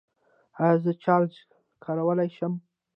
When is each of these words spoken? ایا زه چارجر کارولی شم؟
ایا 0.63 0.75
زه 0.83 0.91
چارجر 1.03 1.45
کارولی 1.83 2.29
شم؟ 2.37 2.53